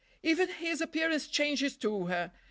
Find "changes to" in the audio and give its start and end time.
1.27-2.07